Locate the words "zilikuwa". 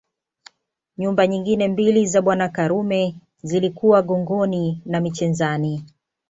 3.43-4.01